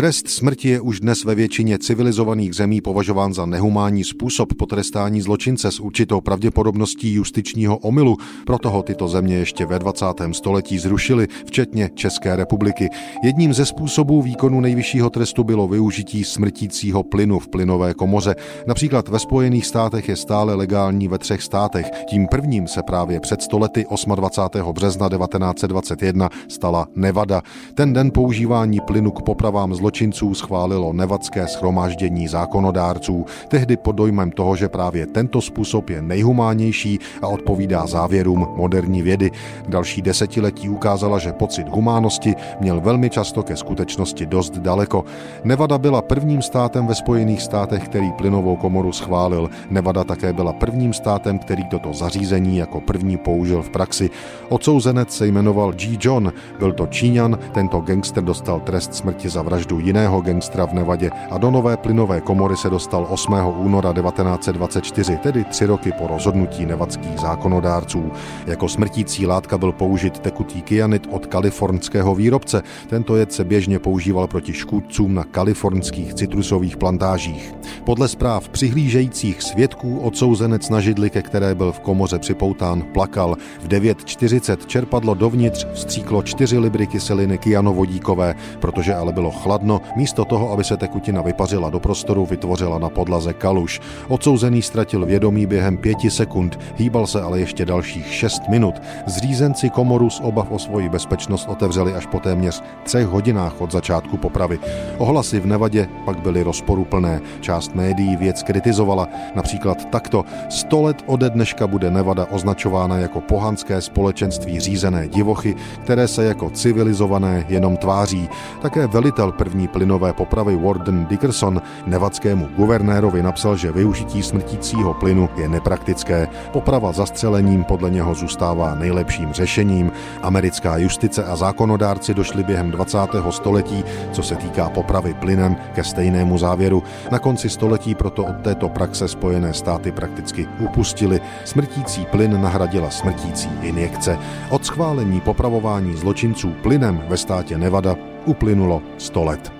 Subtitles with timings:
[0.00, 5.70] Trest smrti je už dnes ve většině civilizovaných zemí považován za nehumánní způsob potrestání zločince
[5.70, 8.16] s určitou pravděpodobností justičního omylu.
[8.46, 10.06] Proto ho tyto země ještě ve 20.
[10.32, 12.88] století zrušily, včetně České republiky.
[13.24, 18.34] Jedním ze způsobů výkonu nejvyššího trestu bylo využití smrtícího plynu v plynové komoře.
[18.66, 21.86] Například ve Spojených státech je stále legální ve třech státech.
[22.08, 24.72] Tím prvním se právě před stolety 28.
[24.72, 27.42] března 1921 stala Nevada.
[27.74, 34.56] Ten den používání plynu k popravám zločinců schválilo nevadské schromáždění zákonodárců, tehdy pod dojmem toho,
[34.56, 39.30] že právě tento způsob je nejhumánnější a odpovídá závěrům moderní vědy.
[39.68, 45.04] Další desetiletí ukázala, že pocit humánosti měl velmi často ke skutečnosti dost daleko.
[45.44, 49.50] Nevada byla prvním státem ve Spojených státech, který plynovou komoru schválil.
[49.70, 54.10] Nevada také byla prvním státem, který toto zařízení jako první použil v praxi.
[54.48, 55.98] Odsouzenec se jmenoval G.
[56.00, 61.10] John, byl to Číňan, tento gangster dostal trest smrti za vraždu jiného gangstra v Nevadě
[61.30, 63.34] a do nové plynové komory se dostal 8.
[63.58, 68.12] února 1924, tedy tři roky po rozhodnutí nevadských zákonodárců.
[68.46, 72.62] Jako smrtící látka byl použit tekutý kyanit od kalifornského výrobce.
[72.88, 77.54] Tento jed se běžně používal proti škůdcům na kalifornských citrusových plantážích.
[77.84, 83.36] Podle zpráv přihlížejících svědků odsouzenec na židli, ke které byl v komoře připoután, plakal.
[83.60, 90.24] V 9.40 čerpadlo dovnitř vstříklo 4 libry kyseliny kyanovodíkové, protože ale bylo chladné chladno, místo
[90.24, 93.80] toho, aby se tekutina vypařila do prostoru, vytvořila na podlaze kaluš.
[94.08, 98.74] Odsouzený ztratil vědomí během pěti sekund, hýbal se ale ještě dalších šest minut.
[99.06, 104.16] Zřízenci komoru z obav o svoji bezpečnost otevřeli až po téměř třech hodinách od začátku
[104.16, 104.58] popravy.
[104.98, 107.20] Ohlasy v Nevadě pak byly rozporuplné.
[107.40, 110.24] Část médií věc kritizovala, například takto.
[110.48, 116.50] Sto let ode dneška bude Nevada označována jako pohanské společenství řízené divochy, které se jako
[116.50, 118.28] civilizované jenom tváří.
[118.62, 125.48] Také velitel první plynové popravy Warden Dickerson nevadskému guvernérovi napsal, že využití smrtícího plynu je
[125.48, 126.28] nepraktické.
[126.52, 129.92] Poprava zastřelením podle něho zůstává nejlepším řešením.
[130.22, 132.98] Americká justice a zákonodárci došli během 20.
[133.30, 136.82] století, co se týká popravy plynem, ke stejnému závěru.
[137.10, 141.20] Na konci století proto od této praxe Spojené státy prakticky upustili.
[141.44, 144.18] Smrtící plyn nahradila smrtící injekce.
[144.50, 149.52] Od schválení popravování zločinců plynem ve státě Nevada uplynulo 100 let.